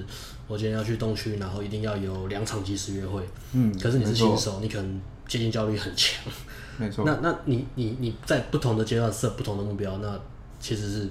[0.47, 3.23] 我今天要去东区，然后一定要有两场即时约会。
[3.53, 6.23] 嗯，可是你是新手，你可能接近焦虑很强。
[6.77, 7.05] 没错。
[7.07, 10.21] 那那你你你在不同的阶段设不同的目标，那
[10.61, 11.09] 其实是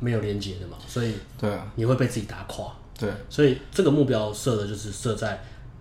[0.00, 2.72] 没有连接的嘛，所以对啊，你会被自己打垮。
[2.98, 5.38] 对，所以这个目标设的就是设在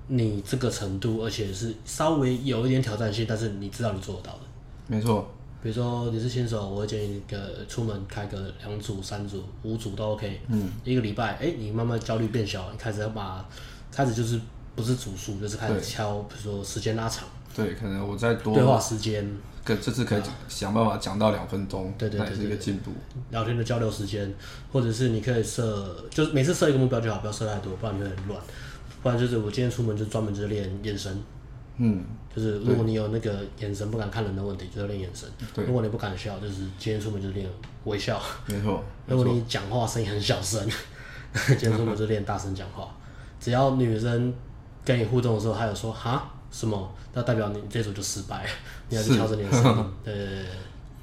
[0.08, 4.40] 你这个程度，而且是稍微有一点挑战性，但是你知道你做得到的。
[4.88, 5.28] 没错，
[5.64, 10.42] 比如说你是新手，我会建议你个出门开个两组、三组、五组都 OK。
[10.48, 13.44] 嗯，一个礼拜，哎，你慢慢焦虑变小，你开始要把
[13.92, 14.40] 开始就是
[14.76, 17.24] 不是组数，就是开始敲，比如说时间拉长。
[17.56, 19.26] 对，可能我再多对话时间。
[19.66, 22.92] 这次可以想办法讲到两分钟，对对对，是一个进步。
[23.32, 24.32] 聊天的交流时间，
[24.72, 28.40] 或者是你可以设，就是每次设一个目标就好，不要设太多，不然你会很乱。
[29.06, 31.16] 不然就是我今天出门就专门就是练眼神，
[31.78, 32.04] 嗯，
[32.36, 35.30] 就是如果你有那个眼神不敢看人的问题，就是练眼神。
[35.54, 37.48] 对，如果你不敢笑，就是今天出门就练
[37.84, 38.20] 微笑。
[38.48, 38.84] 没错。
[39.06, 40.68] 如果你讲话声音很小声，
[41.50, 42.88] 今天出门就练大声讲话。
[43.40, 44.34] 只要女生
[44.84, 46.32] 跟你互动的时候，还有说哈。
[46.50, 46.92] 什么？
[47.14, 48.50] 那代表你这组就失败了。
[48.90, 49.86] 你还是调整你的声音。
[50.04, 50.46] 对对对。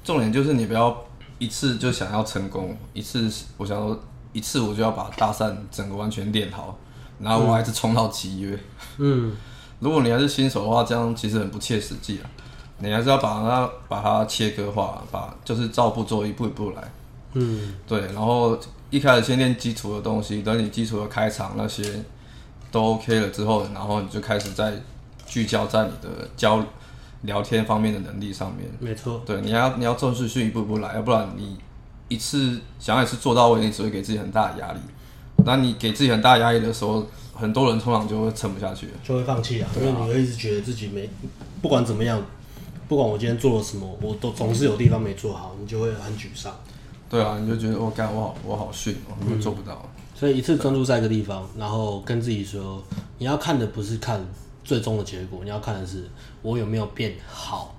[0.03, 1.01] 重点就是你不要
[1.39, 3.97] 一次就想要成功，一次我想说
[4.33, 6.77] 一次我就要把搭扇整个完全练好，
[7.19, 8.59] 然后我还是冲到七月。
[8.97, 9.35] 嗯。
[9.79, 12.29] 如果你还是新手的话，这样其实很不切实际啊。
[12.79, 16.91] 你还是要把它把它切割化，把就是照步骤，一步一步来。
[17.33, 17.75] 嗯。
[17.87, 18.57] 对，然后
[18.89, 22.03] 一开始先练基础的东西，等你基础的开场那些
[22.71, 24.73] 都 OK 了之后，然后你就开始在。
[25.25, 26.63] 聚焦在你的交
[27.21, 29.19] 聊天方面的能力上面，没错。
[29.25, 31.57] 对，你要你要做事去一步一步来，要不然你
[32.07, 34.79] 一次想要一次做到位，你只会给自己很大的压力。
[35.45, 39.69] 那你给自己很大压力的时候，很多人通常就会撑不下去，就会放弃啊。
[39.75, 41.09] 因为你会一直觉得自己没，
[41.61, 42.21] 不管怎么样，
[42.87, 46.53] 不管我今天做了什么，我都总是有地方没做好，你就会很沮丧。
[47.09, 49.89] 对啊，你就觉得我干我好我好逊，我都做不到。
[50.15, 52.83] 所以一次专注在一个地方，然后跟自己说，
[53.17, 54.25] 你要看的不是看。
[54.65, 56.09] 最终的结果，你要看的是
[56.41, 57.75] 我有没有变好，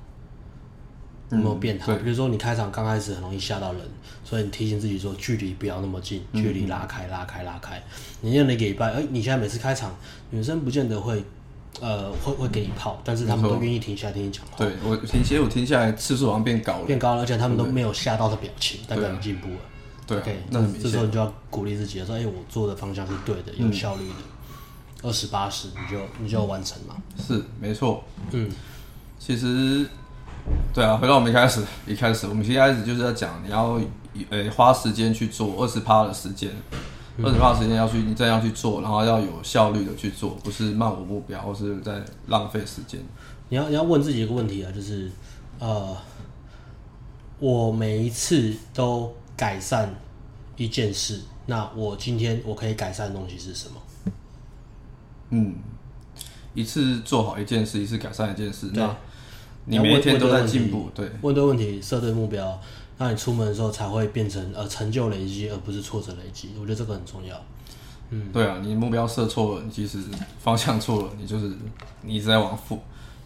[1.37, 1.93] 有没有变好。
[1.93, 3.83] 嗯、比如说，你开场刚开始很容易吓到人，
[4.25, 7.83] 所以你提醒自己说距离不要那么近，距离拉开、拉开、拉开。
[8.21, 9.95] 你练了一个礼拜，哎、欸，你现在每次开场，
[10.31, 11.23] 女生不见得会，
[11.81, 14.53] 呃，会会给你泡，但是他们都愿意停下来听你讲话。
[14.59, 19.57] 对我停，其实我停下来次数好像变高了，变高了，而且他们都没有吓到的表情，代表你进步了。
[20.07, 24.15] 对、啊，okay, 那这时候你就要鼓励自己说，哎、欸，我做的方向是对的，有效率的。
[24.15, 24.31] 嗯
[25.03, 26.97] 二十八十，你就你就完成嘛？
[27.19, 28.03] 是，没错。
[28.31, 28.51] 嗯，
[29.19, 29.87] 其实，
[30.73, 33.81] 对啊，回到我们一开始，一开始我们一开始就是在讲，你要
[34.31, 36.51] 呃、欸、花时间去做二十趴的时间，
[37.23, 43.01] 二十趴的时间要去你这样去做，然后要有效率的去做，不是漫无目标，或是在浪费时间。
[43.49, 45.11] 你要你要问自己一个问题啊，就是
[45.59, 45.97] 呃，
[47.39, 49.95] 我每一次都改善
[50.57, 53.81] 一件事，那我今天我可以改善的东西是什么？
[55.31, 55.55] 嗯，
[56.55, 58.95] 一次做好一件事，一次改善一件事，那
[59.67, 60.91] 你每一天都在进步。
[60.95, 62.61] 对，问对问题，设对目标，
[62.99, 66.51] 那你出门的时候才会变成呃成就累积，而不是挫折累积。
[66.61, 67.41] 我觉得这个很重要。
[68.11, 69.99] 嗯，对啊，你目标设错了，你其实
[70.39, 71.51] 方向错了，你就是
[72.03, 72.79] 你一直在往负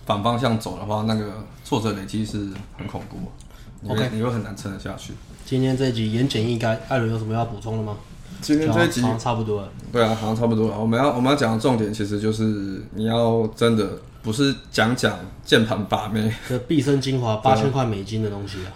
[0.07, 3.93] 反方向走的话，那个挫折累积是很恐怖。
[3.93, 5.13] OK，你会很难撑得下去。
[5.45, 7.97] 今天这一集言简意赅，艾伦有什么要补充的吗？
[8.41, 10.79] 今天这一集好像差不多了，对啊，好像差不多了。
[10.79, 18.71] 我们要我们要讲的重点，其实就是你要真的不是讲讲键盘把妹，这毕生精华八千块美金的东西啊，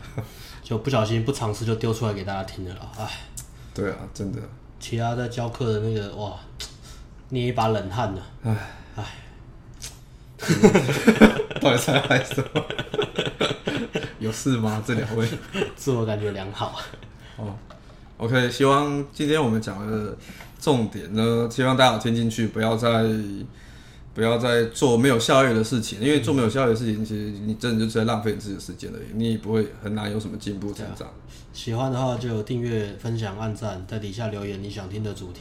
[0.62, 3.09] 就不小心不尝试就丢出来给大家听的了，哎，
[3.72, 4.38] 对啊，真的。
[4.81, 6.33] 其他在教课的那个哇，
[7.29, 8.57] 捏一把冷汗呢，哎
[8.96, 9.05] 哎，
[11.61, 12.62] 到底在害什么？
[14.18, 14.83] 有事吗？
[14.85, 15.29] 这两位
[15.77, 16.81] 自我感觉良好
[17.37, 17.55] 哦。
[18.18, 20.16] OK，希望今天我们讲的
[20.61, 22.88] 重点呢，希望大家有听进去，不要再
[24.14, 31.09] 不要再做没有效率的事情，因为做没有效率的事情，其实你真的就是在浪费你自己的时间而已，你也不会很难有什么进步成长。
[31.53, 35.41] 喜欢的话就订阅、分享、按赞，在底下留言你想听的主题，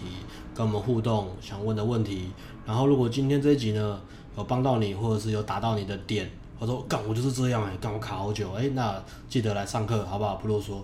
[0.55, 2.31] 跟我们互动，想问的问题。
[2.65, 4.01] 然后如果今天这一集呢
[4.37, 6.31] 有帮到你，或者是有打到你的点。
[6.61, 10.35] 我说干，我就是这样哎、欸，干我卡好久哎、欸，那记得来上课好不好？
[10.35, 10.79] 不啰嗦，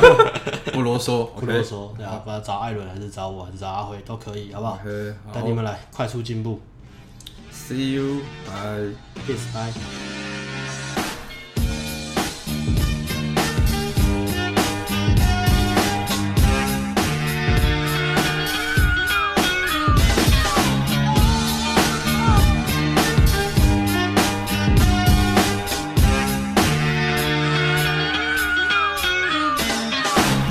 [0.72, 4.78] 不啰嗦，不啰嗦，对啊，不要找艾伦还是找我还是找阿辉都可以，好不好？
[5.30, 6.58] 带、okay, 你们来快速进步。
[7.52, 8.94] See you，bye。
[9.26, 10.33] Peace，bye。